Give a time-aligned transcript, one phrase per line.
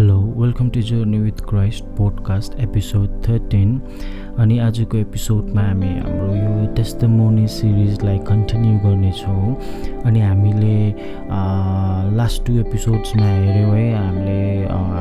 [0.00, 4.29] Hello, welcome to Journey with Christ podcast episode 13.
[4.38, 9.56] अनि आजको एपिसोडमा हामी हाम्रो यो टेस्टमोनी सिरिजलाई कन्टिन्यू गर्नेछौँ।
[10.06, 10.76] अनि हामीले
[12.16, 14.38] लास्ट टु एपिसोड्समा हेऱ्यौँ है हामीले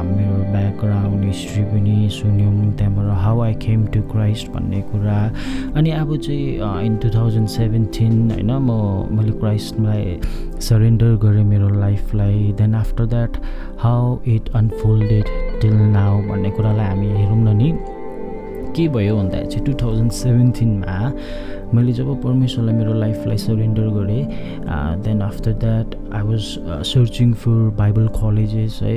[0.09, 5.19] मेरो ब्याकग्राउन्ड हिस्ट्री पनि सुन्यौँ त्यहाँबाट how I came to Christ भन्ने कुरा।
[5.77, 8.71] अनि अब चाहिँ इन टु थाउजन्ड सेभेन्टिन होइन म
[9.17, 10.19] मैले क्राइस्टलाई
[10.69, 13.37] सरेन्डर गरेँ मेरो लाइफलाई then after that
[13.83, 15.25] how it unfolded
[15.61, 17.71] till now भन्ने कुरालाई हामी हेरौँ न नि।
[18.75, 20.95] के भयो भन्दा चाहिँ टु थाउजन्ड सेभेन्टिनमा
[21.73, 24.23] मैले जब परमेश्वरलाई मेरो लाइफलाई सरेन्डर गरेँ
[25.03, 26.41] then after that I was
[26.87, 28.95] searching for Bible colleges है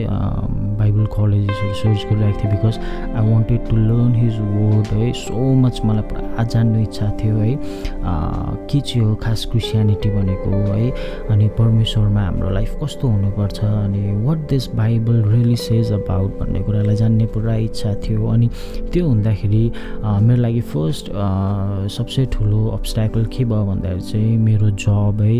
[0.79, 2.79] बाइबल कलेजेसहरू सर्च गरिरहेको थिएँ because
[3.17, 7.57] I wanted to learn his word है सो मच मलाई पुरा जान्नु इच्छा थियो है
[8.71, 10.91] के चाहिँ हो खास क्रिस्चियनिटी भनेको है
[11.31, 16.97] अनि परमेश्वरमा हाम्रो लाइफ कस्तो हुनुपर्छ अनि what this Bible really says about भन्ने कुरालाई
[16.97, 18.51] जान्ने पुरा इच्छा थियो अनि
[18.93, 19.65] त्यो हुँदाखेरि
[20.23, 21.11] मेरो लागि फर्स्ट
[21.93, 25.37] सबसे ठुलो अब्सट्याकल के भयो भन्दाखेरि चाहिँ मेरो जब है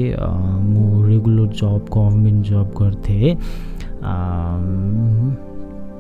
[0.63, 3.37] म रेगुलर जब गभर्मेन्ट जब गर्थेँ।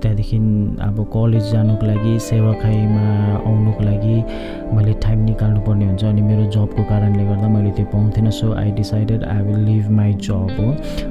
[0.03, 0.37] त्यहाँदेखि
[0.83, 3.07] अब कलेज जानुको लागि सेवाखाइमा
[3.39, 4.17] आउनुको लागि
[4.75, 8.71] मैले टाइम निकाल्नु पर्ने हुन्छ अनि मेरो जबको कारणले गर्दा मैले त्यो पाउँथेन so I
[8.81, 10.67] decided I will leave my job हो।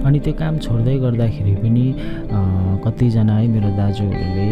[0.06, 1.86] अनि त्यो काम छोड्दै गर्दाखेरि पनि
[2.86, 4.50] कतिजना है मेरो दाजुहरूले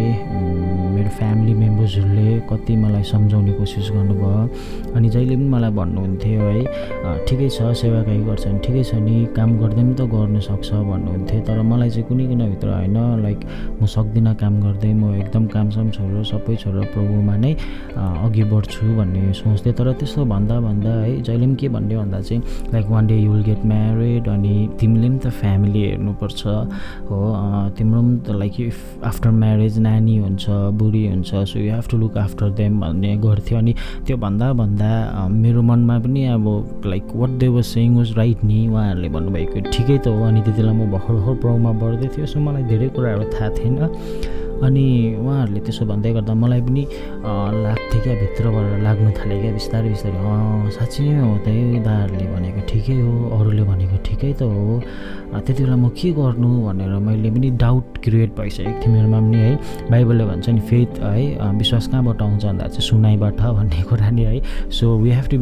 [0.94, 7.50] मेरो फ्यामिली मेम्बर्सहरूले कति मलाई सम्झाउने कोसिस गर्नुभयो। अनि जहिले पनि मलाई भन्नुहुन्थ्यो है ठिकै
[7.50, 11.62] छ सेवा काहीँ गर्छ भने ठिकै छ नि काम गर्दै पनि त गर्नुसक्छ भन्नुहुन्थ्यो। तर
[11.72, 13.40] मलाई चाहिँ कुनै कुनाभित्र होइन लाइक
[13.82, 17.52] म सक्दिनँ काम गर्दै म एकदम कामसाम छोडेर सबै छोडेर प्रभुमा नै
[18.26, 22.42] अघि बढ्छु भन्ने सोच्थेँ। तर त्यस्तो भन्दा भन्दा है जहिले पनि के भन्ने भन्दा चाहिँ
[22.74, 26.42] like one day you will get married अनि तिमीले पनि त फ्यामिली हेर्नुपर्छ
[27.10, 27.18] हो।
[27.78, 30.46] तिम्रो पनि त लाइक इफ आफ्टर म्यारेज नानी हुन्छ
[30.80, 33.74] बुढी हुन्छ so you have to look after them भन्ने गर्थ्यो। अनि
[34.08, 34.90] त्यो भन्दा भन्दा
[35.30, 36.46] मेरो मनमा पनि अब
[36.86, 40.62] like what they was saying was right नि उहाँहरूले भन्नुभएको। ठिकै त हो। अनि त्यति
[40.62, 43.78] बेला म भर्खर भर्खर प्रभुमा बढ्दै थियो सो मलाई धेरै कुराहरू थाहा थिएन।
[44.60, 44.86] अनि
[45.24, 46.84] उहाँहरूले त्यसो भन्दै गर्दा मलाई पनि
[47.64, 50.20] लाग्थ्यो क्या भित्रबाट लाग्नु थाल्यो क्या बिस्तारै बिस्तारै।
[50.78, 51.48] साँच्ची नै हो त
[51.88, 54.84] दाहरूले भनेको ठिकै हो अरूले भनेको ठिकै त हो।
[55.30, 59.52] त्यति बेला म के गर्नु भनेर मैले पनि डाउट क्रिएट भइसकेको थिएँ मेरोमा पनि है।
[59.92, 62.46] बाइबलले भन्छ नि फेथ है विश्वास कहाँबाट आउँछ?
[62.46, 64.42] भन्दा चाहिँ सुनाइबाट भन्ने कुरा नि है।
[64.74, 65.38] So we have to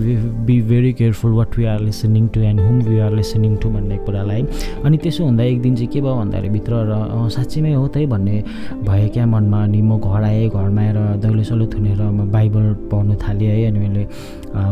[0.47, 3.97] be very careful what we are listening to and whom we are listening to भन्ने
[4.05, 4.41] कुरालाई।
[4.85, 8.43] अनि त्यसो हुँदा एक दिन चाहिँ के भयो भन्दाखेरि भित्र र साँच्चीमै हो त भन्ने
[8.87, 13.15] भयो क्या मनमा। अनि म घर आएँ घरमा आएर दैलो सलो थुनेर म बाइबल पढ्नु
[13.23, 14.03] थालेँ है। अनि मैले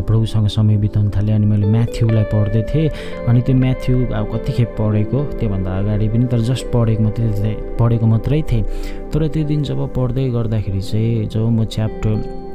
[0.06, 2.88] प्रभुसँग समय बिताउनु थालेँ। अनि मैले म्याथ्युलाई पढ्दै थिएँ।
[3.28, 4.74] अनि त्यो म्याथ्यु अब कतिखेप
[5.06, 8.62] पढेको त्योभन्दा अगाडि पनि तर जस्ट पढेको मात्रै पढेको मात्रै थिएँ।
[9.12, 12.45] तर त्यो दिन जब पढ्दै गर्दाखेरि चाहिँ जब म च्याप्टर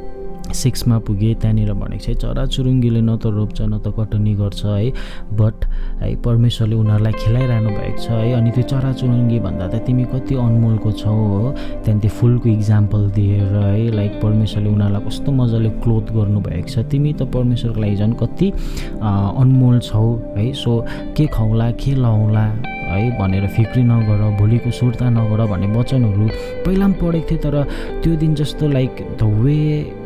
[0.53, 4.91] सिक्समा पुगेँ त्यहाँनिर भनेको चाहिँ चराचुरुङ्गीले न त रोप्छ न त कटनी गर्छ है।
[5.39, 5.65] बट
[6.01, 10.91] है परमेश्वरले उनीहरूलाई खेलाइरहनु भएको छ है। अनि त्यो चराचुरुङ्गी भन्दा त तिमी कति अनमोलको
[10.91, 11.53] छौ हो।
[11.83, 17.13] त्यहाँदेखि त्यो फुलको इक्जाम्पल दिएर है लाइक परमेश्वरले उनीहरूलाई कस्तो मजाले क्लोथ गर्नुभएको छ। तिमी
[17.13, 18.47] त परमेश्वरको लागि झन् कति
[18.99, 20.05] अनमोल छौ
[20.37, 20.71] है। सो
[21.15, 22.45] के खुवाउँला के लाउँला
[22.91, 26.27] है भनेर फिक्री नगर भोलिको सुर्ता नगर भन्ने वचनहरू
[26.65, 27.55] पहिला पनि पढेको थिएँ तर
[28.03, 29.57] त्यो दिन जस्तो like the way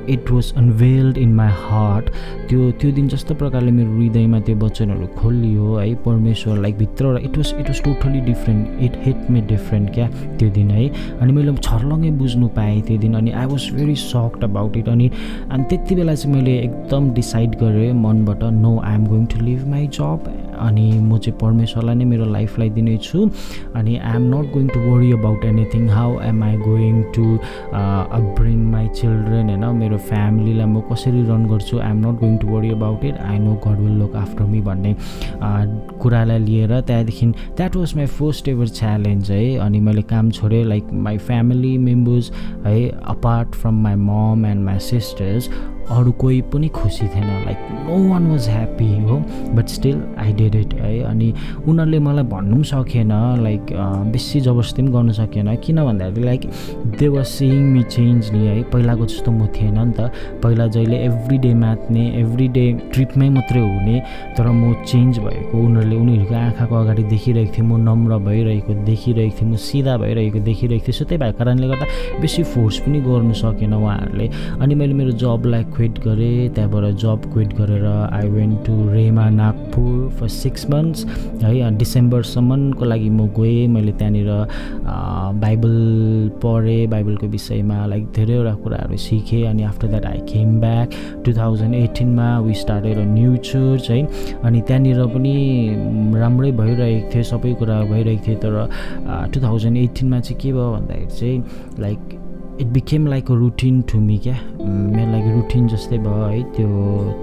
[0.10, 2.10] it was unveiled in my heart
[2.50, 7.38] त्यो त्यो दिन जस्तो प्रकारले मेरो हृदयमा त्यो वचनहरू खोलियो है। परमेश्वर लाइक भित्र it
[7.38, 10.08] was it was totally different it hit me different क्या
[10.40, 10.88] त्यो दिन है।
[11.22, 15.10] अनि मैले छर्लङ्गै बुझ्नु पाएँ त्यो दिन अनि I was very shocked about it अनि
[15.52, 19.68] अनि त्यति बेला चाहिँ मैले एकदम डिसाइड गरेँ मनबाट no I am going to leave
[19.70, 23.30] my job अनि म चाहिँ परमेश्वरलाई नै मेरो लाइफलाई दिनेछु
[23.76, 27.26] अनि I am not going to worry about anything how am I going to
[28.40, 31.80] bring my children होइन मेरो फ्यामिलीलाई म कसरी रन गर्छु?
[31.80, 34.62] I am not going to worry about it I know God will look after me
[34.62, 34.96] भन्ने
[36.02, 40.94] कुरालाई लिएर त्यहाँदेखि that was my first ever challenge है। अनि मैले काम छोडेँ लाइक
[41.06, 42.32] माई फ्यामिली मेम्बर्स
[42.66, 45.50] है apart from my mom and my sisters
[45.92, 49.18] अरू कोही पनि खुसी थिएन like no one was happy हो।
[49.56, 51.34] But still I did it है। अनि
[51.68, 53.12] उनीहरूले मलाई भन्नु पनि सकेन
[53.44, 53.66] लाइक
[54.12, 56.42] बेसी जबरजस्ती पनि गर्नु सकेन। किन भन्दाखेरि like
[57.00, 60.10] they was seeing me change नि है। पहिलाको जस्तो म थिएन नि त।
[60.44, 64.02] पहिला जहिले एभ्री डे मात्ने एभ्री डे ट्रिपमै मात्रै हुने
[64.38, 69.50] तर म चेन्ज भएको उनीहरूले उनीहरूको आँखाको अगाडि देखिरहेको थिएँ। म नम्र भइरहेको देखिरहेको थिएँ।
[69.52, 71.86] म सिधा भइरहेको देखिरहेको थिएँ। सो त्यही भएको कारणले गर्दा
[72.22, 74.28] बेसी फोर्स पनि गर्नु सकेन उहाँहरूले।
[74.62, 80.10] अनि मैले मेरो जबलाई क्विट गरेँ त्यहाँबाट जब क्विट गरेर आई वेन्ट टु रेमा नागपुर
[80.20, 81.06] फर सिक्स मन्थ्स
[81.44, 84.30] है डिसेम्बरसम्मको लागि म गएँ मैले त्यहाँनिर
[85.42, 85.76] बाइबल
[86.44, 90.90] पढेँ बाइबलको विषयमा लाइक धेरैवटा कुराहरू सिकेँ अनि after that I came back
[91.26, 94.02] two thousand एटिनमा we started a new church है।
[94.44, 95.36] अनि त्यहाँनिर पनि
[96.20, 98.56] राम्रै भइरहेको थियो सबै कुरा भइरहेको थियो तर
[99.34, 101.44] टु थाउजन्ड एटिनमा चाहिँ के भयो भन्दाखेरि चाहिँ
[101.80, 102.00] like
[102.62, 106.68] it became like a routine to me क्या मेरो लागि रुटिन जस्तै भयो है त्यो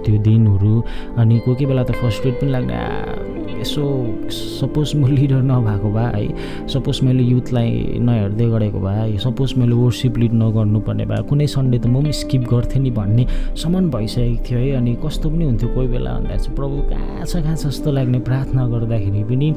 [0.04, 0.80] त्यो दिनहरू
[1.18, 3.84] अनि कोही कोही बेला त फर्स्ट्रेट पनि लाग्ने यसो
[4.30, 7.70] सपोज म लिडर नभएको भए है सपोज मैले युथलाई
[8.08, 12.44] नहेर्दै गरेको भए सपोज मैले वर्सिप लिड नगर्नुपर्ने भए कुनै सन्डे त म पनि स्किप
[12.52, 13.26] गर्थेँ नि भन्ने
[13.62, 17.32] सम्म भइसकेको थियो है अनि कस्तो पनि हुन्थ्यो कोही बेला भन्दा चाहिँ प्रभु कहाँ छ
[17.40, 19.48] कहाँ छ जस्तो लाग्ने प्रार्थना गर्दाखेरि पनि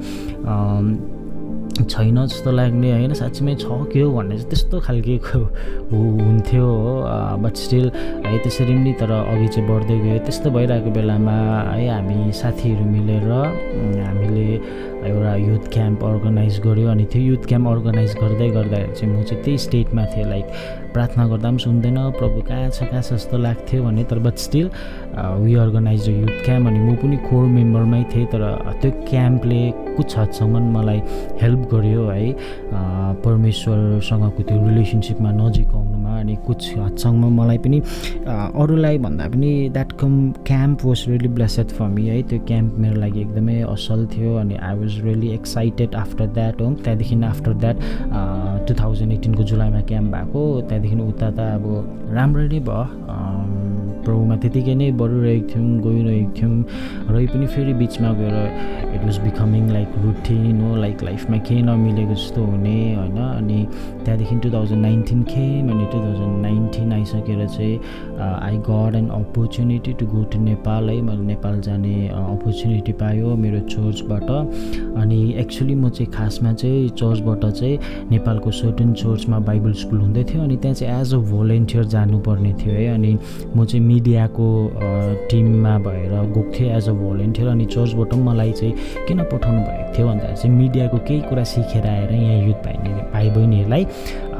[1.75, 5.15] छैन जस्तो लाग्ने होइन साँच्चीमै छ के हो भन्ने चाहिँ त्यस्तो खालके
[5.91, 6.93] हुन्थ्यो हो।
[7.43, 7.91] बट स्टिल
[8.25, 11.35] है त्यसरी पनि तर अघि चाहिँ बढ्दै गयो। त्यस्तो भइरहेको बेलामा
[11.75, 13.27] है हामी साथीहरू मिलेर
[14.07, 14.47] हामीले
[15.05, 19.43] एउटा युथ क्याम्प अर्गनाइज गऱ्यो अनि त्यो युथ क्याम्प अर्गनाइज गर्दै गर्दाखेरि चाहिँ म चाहिँ
[19.43, 20.45] त्यही स्टेटमा थिएँ। लाइक
[20.93, 24.69] प्रार्थना गर्दा पनि सुन्दैन प्रभु कहाँ छ कहाँ छ जस्तो लाग्थ्यो भने तर but still
[25.43, 28.41] we organize a youth camp अनि म पनि कोर मेम्बरमै थिएँ। तर
[28.81, 29.61] त्यो क्याम्पले
[29.97, 30.99] कुछ हदसम्म मलाई
[31.41, 32.25] हेल्प गर्यो है।
[33.25, 37.79] परमेश्वरसँगको त्यो रिलेसनसिपमा नजिक आउनुमा अनि कुछ हदसम्म मलाई पनि
[38.57, 40.13] अरूलाई भन्दा पनि that come
[40.47, 44.55] camp was really blessed for me है। त्यो क्याम्प मेरो लागि एकदमै असल थियो अनि
[44.57, 47.77] I was really excited after that हो। त्यहाँदेखि आफ्टर द्याट
[48.67, 51.65] टु थाउजन्ड एटिनको जुलाईमा क्याम्प भएको त्यहाँदेखि उता त अब
[52.15, 53.64] राम्रै नै भयो
[54.05, 56.55] प्रभुमा त्यतिकै नै बढिरहेको थियौँ गइरहेको थियौँ।
[57.09, 58.35] र पनि फेरि बिचमा गएर
[58.95, 63.17] it was becoming like routine हो लाइक लाइफमा केही नमिलेको जस्तो हुने होइन?
[63.17, 63.59] अनि
[64.05, 67.75] त्यहाँदेखि टु थाउजन्ड नाइन्टिन खेम अनि टु थाउजन्ड नाइन्टिन आइसकेर चाहिँ
[68.19, 73.59] I got an opportunity to go to Nepal है। मैले नेपाल जाने अपर्च्युनिटी पायो मेरो
[73.67, 74.29] चर्चबाट
[75.01, 77.79] अनि एक्चुली म चाहिँ खासमा चाहिँ चर्चबाट चाहिँ
[78.11, 82.73] नेपालको सर्टन चर्चमा बाइबल स्कुल हुँदै थियो। अनि त्यहाँ चाहिँ एज अ भोलिन्टियर जानुपर्ने थियो
[82.73, 83.17] है। अनि
[83.55, 84.47] म चाहिँ मिडियाको
[85.29, 88.73] टिममा भएर गएको थिएँ एज अ भोलिन्टियर अनि चर्चबाट पनि मलाई चाहिँ
[89.07, 92.75] किन पठाउनु भएको थियो भन्दाखेरि चाहिँ मिडियाको केही कुरा सिकेर आएर यहाँ युथ भाइ
[93.13, 93.85] भाइ बहिनीहरूलाई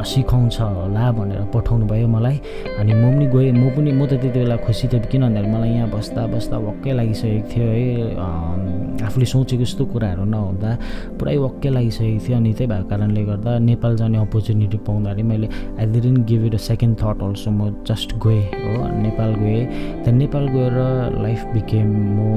[0.03, 2.37] सिकाउँछ होला भनेर पठाउनु भयो मलाई।
[2.79, 5.69] अनि म पनि गएँ म पनि म त त्यति बेला खुसी थिएँ किन भन्दाखेरि मलाई
[5.69, 10.71] यहाँ बस्दा बस्दा वक्कै लागिसकेको थियो है आफूले सोचेको जस्तो कुराहरू नहुँदा
[11.19, 15.47] पुरै वक्कै लागिसकेको थियो। अनि त्यही भएको कारणले गर्दा नेपाल जाने अपर्च्युनिटी पाउँदाखेरि मैले
[15.79, 19.65] I didn't give it a second thought also म जस्ट गएँ हो नेपाल गएँ।
[20.03, 20.75] त्यहाँ नेपाल गएर
[21.21, 22.31] लाइफ बिकेम मो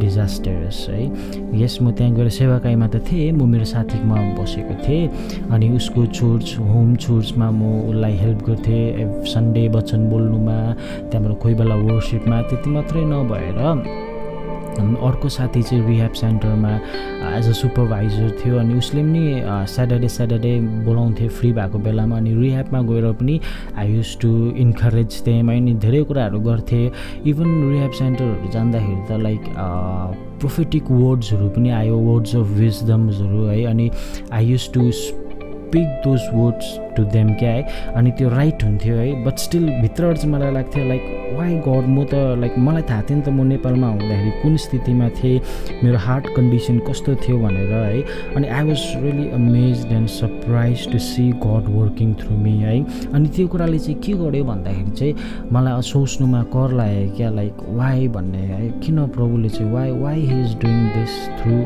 [0.00, 1.02] डिजास्टर्स है।
[1.62, 5.08] यस म त्यहाँ गएर सेवाकाईमा त थिएँ म मेरो साथीमा बसेको थिएँ।
[5.52, 10.58] अनि उसको चोर्च होम चर्चमा म उसलाई हेल्प गर्थेँ सन्डे वचन बोल्नुमा
[11.10, 13.58] त्यहाँबाट कोही बेला वर्सिपमा त्यति मात्रै नभएर
[14.74, 16.70] अर्को साथी चाहिँ रिह्याब सेन्टरमा
[17.38, 19.22] एज अ सुपरभाइजर थियो अनि उसले पनि
[19.70, 20.52] स्याटरडे स्याटरडे
[20.84, 23.40] बोलाउँथ्यो फ्री भएको बेलामा अनि रिह्याबमा गएर पनि
[23.78, 24.30] आई युज टु
[24.64, 26.90] इन्करेज थिएँ अनि धेरै कुराहरू गर्थेँ।
[27.26, 29.42] इभन रिह्याब सेन्टरहरू जाँदाखेरि त लाइक
[30.40, 33.90] प्रोफेटिक वर्ड्सहरू पनि आयो वर्ड्स अफ विजडम्सहरू है अनि
[34.32, 34.90] I use to
[35.74, 36.66] speak those words
[36.96, 40.84] to them क्या है अनि त्यो राइट हुन्थ्यो है बट स्टिल भित्रबाट चाहिँ मलाई लाग्थ्यो
[40.88, 44.56] लाइक वाइ गड म त लाइक मलाई थाहा थियो नि त म नेपालमा हुँदाखेरि कुन
[44.64, 45.40] स्थितिमा थिएँ
[45.82, 48.02] मेरो हार्ट कन्डिसन कस्तो थियो भनेर है।
[48.36, 52.76] अनि I was really amaze and surprise to see God working through me है।
[53.14, 55.14] अनि त्यो कुराले चाहिँ के गर्यो भन्दाखेरि चाहिँ
[55.52, 60.40] मलाई सोच्नुमा कर लाग्यो क्या लाइक वाइ भन्ने है। किन प्रभुले चाहिँ why why he
[60.40, 61.56] is doing this through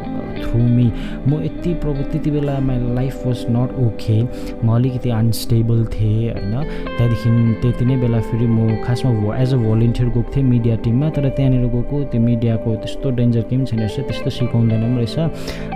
[0.42, 0.86] through me
[1.28, 4.18] म यति प्रभु त्यति बेला my life was not okay
[4.66, 6.54] म अलिकति अनस्टेबल थिएँ होइन।
[6.96, 7.30] त्यहाँदेखि
[7.62, 11.66] त्यति नै बेला फेरि म खासमा एज अ भोलिन्टियर गएको थिएँ मिडिया टिममा तर त्यहाँनिर
[11.74, 15.18] गएको त्यो मिडियाको त्यस्तो डेन्जर केही पनि छैन रहेछ त्यस्तो सिकाउँदैन पनि रहेछ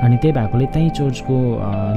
[0.02, 1.36] अनि त्यही भएकोले त्यहीँ चर्चको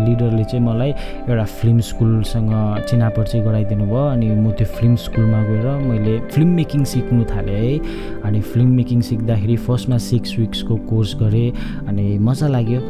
[0.05, 0.91] लिडरले चाहिँ मलाई
[1.29, 2.51] एउटा फिल्म स्कुलसँग
[2.89, 8.21] चिनापर्ची गराइदिनु भयो अनि म त्यो फिल्म स्कुलमा गएर मैले फिल्म मेकिङ सिक्नु थालेँ है
[8.25, 11.51] अनि फिल्म मेकिङ सिक्दाखेरि फर्स्टमा सिक्स विक्सको कोर्स गरेँ
[11.87, 12.81] अनि मजा लाग्यो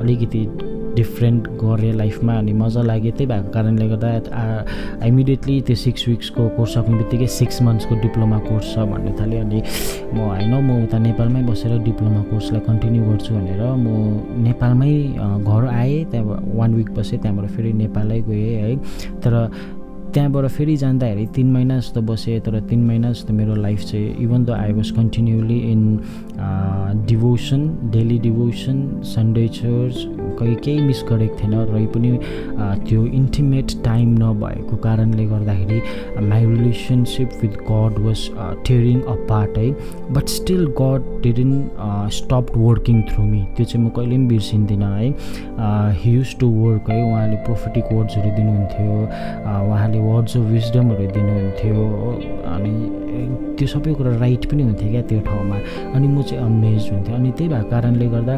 [0.00, 4.10] अलिकति डिफ्रेन्ट गरेँ लाइफमा अनि मजा लाग्यो। त्यही भएको कारणले गर्दा
[5.06, 9.62] इमिडिएटली त्यो सिक्स विक्सको कोर्स सक्ने बित्तिकै सिक्स मन्थ्सको डिप्लोमा कोर्स छ भन्ने थालेँ अनि
[10.14, 13.86] म होइन म उता नेपालमै बसेर डिप्लोमा कोर्सलाई कन्टिन्यू गर्छु भनेर म
[14.46, 14.92] नेपालमै
[15.46, 18.76] घर आएँ। त्यहाँ वान विक बसेँ त्यहाँबाट फेरि नेपालै गएँ है।
[19.22, 19.34] तर
[20.14, 24.44] त्यहाँबाट फेरि जाँदाखेरि तिन महिना जस्तो बसेँ। तर तिन महिना जस्तो मेरो लाइफ चाहिँ even
[24.44, 25.82] the I was continuously in
[27.06, 29.96] devotion daily devotion Sunday church
[30.40, 32.10] कहीँ केही मिस गरेको थिएन र पनि
[32.88, 35.80] त्यो इन्टिमेट टाइम नभएको कारणले गर्दाखेरि
[36.28, 38.28] my relationship with God was
[38.66, 39.70] tearing a part है।
[40.14, 41.52] But still God didn't
[42.18, 45.08] stop working through me त्यो चाहिँ म कहिले पनि बिर्सिन्दिनँ है।
[46.00, 48.92] हि युज टु वर्क है। उहाँले प्रोफिटिक वर्ड्सहरू दिनुहुन्थ्यो
[49.70, 51.86] उहाँले वर्ड्स अफ विजडमहरू दिनुहुन्थ्यो
[52.54, 52.74] अनि
[53.60, 55.56] त्यो सबै कुरा राइट पनि हुन्थ्यो क्या त्यो ठाउँमा।
[55.94, 58.34] अनि म चाहिँ अमेज हुन्थेँ। अनि त्यही भएको कारणले गर्दा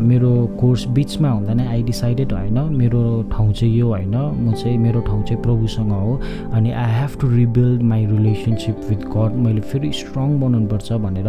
[0.00, 3.00] मेरो कोर्स बिचमा हुँदा नै आई डिसाइडेड होइन मेरो
[3.32, 6.12] ठाउँ चाहिँ यो होइन म चाहिँ मेरो ठाउँ चाहिँ प्रभुसँग हो।
[6.56, 11.28] अनि I have to rebuild my relationship with God मैले फेरि स्ट्रङ बनाउनुपर्छ भनेर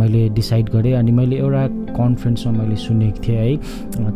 [0.00, 3.56] मैले डिसाइड गरेँ। अनि मैले एउटा कन्फरेन्समा मैले सुनेको थिएँ है।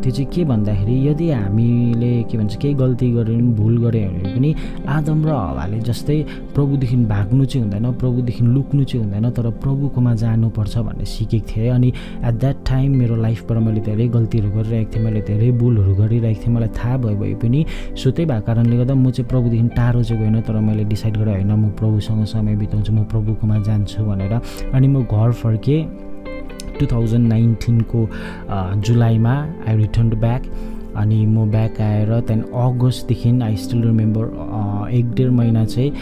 [0.00, 4.54] त्यो चाहिँ के भन्दाखेरि यदि हामीले के भन्छ केही गल्ती गऱ्यो भुल गऱ्यो भने पनि
[4.88, 6.18] आदम र हवाले जस्तै
[6.54, 11.88] प्रभुदेखि भाग्नु चाहिँ हुँदैन। प्रभुदेखि लुक्नु चाहिँ हुँदैन तर प्रभुकोमा जानुपर्छ भन्ने सिकेको थिएँ। अनि
[12.24, 16.54] एट द्याट टाइम मेरो लाइफबाट मैले धेरै गल्तीहरू गरिरहेको थिएँ मैले धेरै भुलहरू गरिरहेको थिएँ।
[16.54, 17.64] मलाई थाहा भयो भए पनि
[17.94, 21.34] सो त्यही भएको कारणले गर्दा म चाहिँ प्रभुदेखि टाढो चाहिँ गएन तर मैले डिसाइड गरेँ
[21.34, 24.32] होइन म प्रभुसँग समय बिताउँछु म प्रभुकोमा जान्छु भनेर।
[24.74, 25.80] अनि म घर फर्केँ
[26.78, 28.00] टु थाउजन्ड नाइन्टिनको
[28.86, 29.34] जुलाईमा
[29.68, 30.42] आई रिटर्न ब्याक
[30.96, 34.24] अनि म ब्याक आएर त्यहाँदेखि अगस्तदेखि आई स्टिल रिमेम्बर
[34.98, 35.92] एक डेढ महिना चाहिँ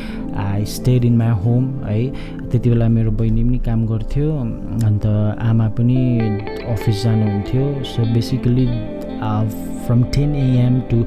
[0.47, 2.01] I stayed in my home है।
[2.51, 4.31] त्यति बेला मेरो बहिनी पनि काम गर्थ्यो
[4.87, 5.99] अन्त आमा पनि
[6.73, 8.67] अफिस जानुहुन्थ्यो। So basically
[9.87, 11.03] from ten AM to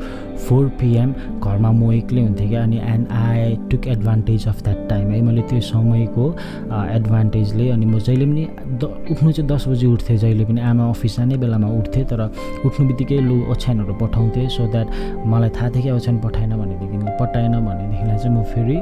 [0.48, 5.12] four PM घरमा म एक्लै हुन्थेँ क्या अनि and I took advantage of that time
[5.12, 6.26] है मैले त्यो समयको
[6.96, 8.48] एडभान्टेजले अनि म जहिले पनि
[8.80, 12.22] द उठ्नु चाहिँ दस बजी उठ्थेँ जहिले पनि। आमा अफिस जाने बेलामा उठ्थेँ तर
[12.66, 14.88] उठ्नु बित्तिकै लु ओछ्यानहरू पठाउँथेँ सो द्याट
[15.28, 18.78] मलाई थाहा थियो कि ओछ्यान पठाएन भनेदेखि पठाएन भनेदेखिलाई चाहिँ म फेरि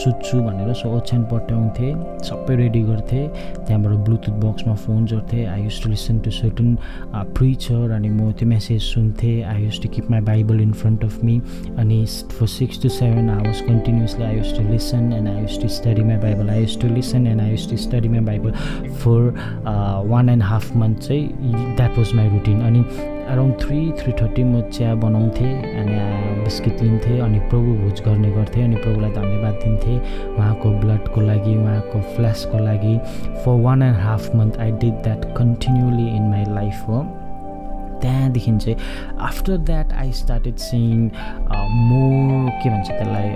[0.00, 1.92] सुत्छु भनेर सो ओछ्यान पठाउँथेँ
[2.28, 3.26] सबै रेडी गर्थेँ।
[3.66, 6.76] त्यहाँबाट ब्लुटुथ बक्समा phone जोड्थेँ। I used to listen to certain
[7.36, 10.72] preacher अनि म त्यो मेसेज सुन्थेँ। I used to keep my Bible in
[11.02, 11.40] of me
[11.90, 15.68] he's for six to seven hours continuously i used to listen and i used to
[15.68, 18.52] study my bible i used to listen and i used to study my bible
[18.98, 19.32] for
[19.66, 22.84] uh, one and a half months that was my routine अनि
[23.30, 25.98] around three three thirty म चिया बनाउँथेँ अनि
[26.44, 29.98] biscuit लिन्थेँ अनि प्रभु भोज गर्ने गर्थेँ अनि प्रभुलाई धन्यवाद दिन्थेँ
[30.36, 32.98] उहाँको ब्लडको लागि उहाँको फ्ल्यासको लागि
[33.44, 37.02] for one and half month I did that continuously in my life हो
[38.02, 38.76] त्यहाँदेखि चाहिँ
[39.20, 41.08] after that I started seeing
[41.72, 43.28] more के भन्छ त्यसलाई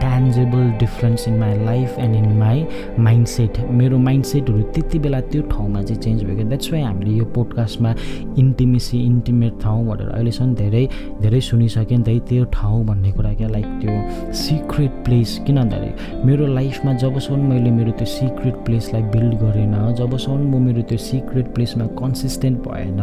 [0.00, 2.64] tangible difference in my life and in my
[3.00, 7.16] mind set मेरो माइन्ड सेटहरू त्यति बेला त्यो ठाउँमा चाहिँ चेन्ज भयो द्याट्स वाइ हामीले
[7.16, 7.94] यो पोडकास्टमा
[8.38, 10.84] इन्टिमेसी इन्टिमेट ठाउँ भनेर अहिलेसम्म धेरै
[11.22, 16.26] धेरै सुनिसक्यो नि त त्यो ठाउँ भन्ने कुरा क्या। लाइक त्यो सिक्रेट प्लेस किन भन्दाखेरि
[16.26, 21.54] मेरो लाइफमा जबसम्म मैले मेरो त्यो सिक्रेट प्लेसलाई बिल्ड गरेन जबसम्म म मेरो त्यो सिक्रेट
[21.54, 23.00] प्लेसमा कन्सिस्टेन्ट भएन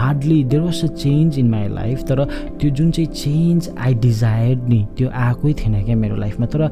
[0.00, 2.24] hardly there was a change in my life तर
[2.60, 6.46] त्यो जुन चाहिँ चेन्ज आई डिजायर्ड नि त्यो आएकै थिएन क्या मेरो लाइफमा?
[6.46, 6.70] तर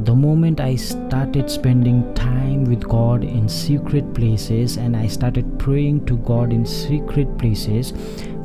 [0.00, 5.98] the moment I started spending time with God in secret places and I started praying
[5.98, 7.94] to God in secret places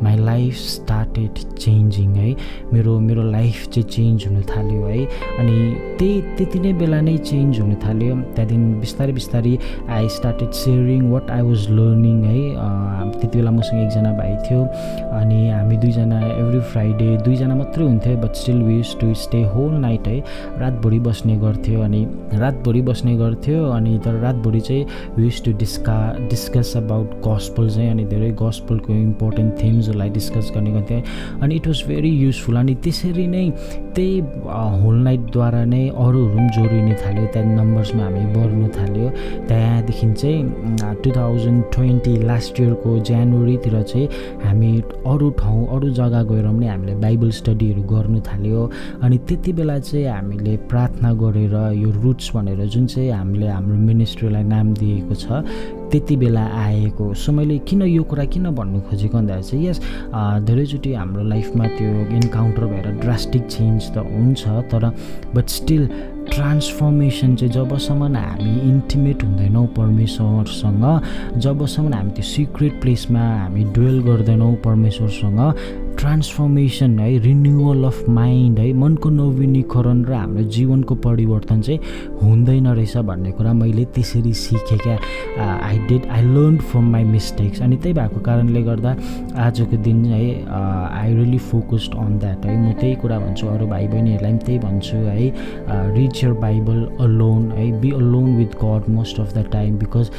[0.03, 2.35] my life started changing है।
[2.73, 5.05] मेरो मेरो लाइफ चाहिँ चेन्ज हुन थाल्यो है।
[5.39, 5.55] अनि
[5.99, 9.57] त्यही त्यति नै बेला नै चेन्ज हुन थाल्यो। त्यहाँदेखि बिस्तारै बिस्तारै
[9.89, 12.41] I started sharing what I was learning है।
[13.13, 14.61] त्यति बेला मसँग एकजना भाइ थियो।
[15.19, 20.07] अनि हामी दुईजना एभ्री फ्राइडे दुईजना मात्रै हुन्थ्यो but still we used to stay whole night
[20.07, 20.19] है।
[20.59, 22.01] रातभरि बस्ने गर्थ्यो अनि
[22.43, 24.85] रातभरि बस्ने गर्थ्यो अनि तर रातभरि चाहिँ
[25.17, 25.97] Vij to डिस्का
[26.29, 31.01] discuss about gospel चाहिँ अनि धेरै गस्पलको इम्पोर्टेन्ट थिम्स कुराहरूलाई डिस्कस गर्ने गर्थेँ
[31.41, 33.49] अनि इट वाज भेरी युजफुल अनि त्यसरी नै
[33.95, 34.19] त्यही
[34.81, 39.09] होल नाइटद्वारा नै अरूहरू पनि जोडिन थाल्यो त्यहाँ नम्बर्समा हामी बढ्नु थाल्यो।
[39.47, 44.07] त्यहाँदेखि चाहिँ टु थाउजन्ड ट्वेन्टी लास्ट इयरको जनवरीतिर चाहिँ
[44.45, 44.71] हामी
[45.13, 48.61] अरू ठाउँ अरू जग्गा गएर पनि हामीले बाइबल स्टडीहरू गर्नु थाल्यो।
[49.03, 54.43] अनि त्यति बेला चाहिँ हामीले प्रार्थना गरेर यो रुट्स भनेर जुन चाहिँ हामीले हाम्रो मिनिस्ट्रीलाई
[54.43, 55.25] नाम दिएको छ
[55.91, 59.79] त्यति बेला आएको सो मैले किन यो कुरा किन भन्नु खोजेको भन्दाखेरि चाहिँ यस
[60.47, 64.89] धेरैचोटि हाम्रो लाइफमा त्यो इन्काउन्टर भएर ड्रास्टिक चेन्ज त हुन्छ तर
[65.35, 65.87] बट स्टिल
[66.25, 70.85] ट्रान्सफर्मेसन चाहिँ जबसम्म हामी इन्टिमेट हुँदैनौँ परमेश्वरसँग
[71.37, 75.39] जबसम्म हामी त्यो सिक्रेट प्लेसमा हामी डुवेल गर्दैनौँ परमेश्वरसँग
[75.99, 81.79] ट्रान्सफर्मेसन है रिन्युअल अफ माइन्ड है मनको नवीनीकरण र हाम्रो जीवनको परिवर्तन चाहिँ
[82.21, 84.97] हुँदैन रहेछ भन्ने कुरा मैले त्यसरी सिकेँ क्या
[85.69, 88.95] I did I learn from my mistakes अनि त्यही भएको कारणले गर्दा
[89.45, 90.21] आजको दिन है
[90.53, 94.59] I really focused on that है। म त्यही कुरा भन्छु अरू भाइ बहिनीहरूलाई पनि त्यही
[94.59, 99.77] भन्छु है। रिड यर बाइबल अलोन है। Be alone with God most of the time
[99.79, 100.09] because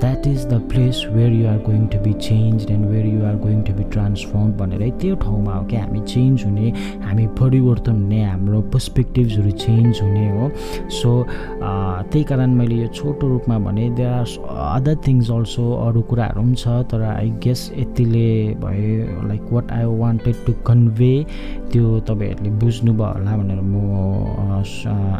[0.00, 3.36] that is the place where you are going to be change and where you are
[3.44, 6.72] going to be transform भनेर है। त्यो ठाउँमा हो कि हामी change हुने
[7.04, 10.50] हामी परिवर्तन हुने हाम्रो पर्सपेक्टिभ्सहरू चेन्ज हुने हो।
[10.90, 11.10] सो
[12.10, 14.26] त्यही कारण मैले यो छोटो रूपमा भने there are
[14.76, 18.28] other things also अरू कुराहरू पनि छ तर आई गेस यतिले
[18.64, 21.14] भयो like what I wanted to convey
[21.72, 23.74] त्यो तपाईँहरूले बुझ्नुभयो होला भनेर म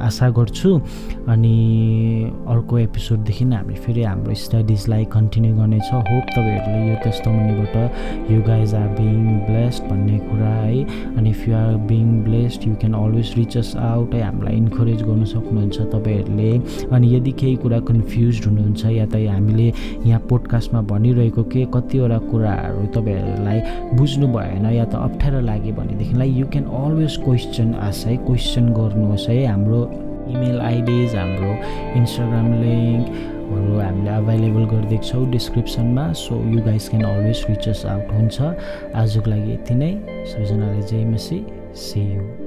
[0.06, 0.70] आशा गर्छु।
[1.30, 1.56] अनि
[2.48, 8.74] अर्को एपिसोडदेखि हामी फेरि हाम्रो स्टडिजलाई कन्टिन्यू गर्नेछ। होप तपाईँहरूले यो त्यस्तो मुनिबाट you guys
[8.74, 9.16] are being
[9.46, 10.84] blessed भन्ने कुरा है।
[11.18, 15.26] अनि if you are being blessed you can always reach us out है। हामीलाई इन्करेज गर्नु
[15.26, 16.50] सक्नुहुन्छ तपाईँहरूले।
[16.92, 19.72] अनि यदि केही कुरा कन्फ्युज हुनुहुन्छ या त हामीले
[20.06, 23.58] यहाँ पोडकास्टमा भनिरहेको के कतिवटा कुराहरू तपाईँहरूलाई
[23.96, 29.28] बुझ्नु भएन या त अप्ठ्यारो लाग्यो भनेदेखिलाई यु क्यान अलवेज क्वेसन आस है। क्वेसन गर्नुहोस्
[29.28, 29.80] है। हाम्रो
[30.30, 31.52] इमेल आइडिज हाम्रो
[31.98, 32.46] इन्स्टाग्राम
[33.50, 38.36] लिङ्कहरू हामीले अभाइलेबल गरिदिएको छौँ डिस्क्रिप्सनमा so you guys can always reach us out हुन्छ।
[38.94, 39.90] आजको लागि यति नै।
[40.26, 41.38] सबैजनालाई जय मसी।
[41.74, 42.39] C you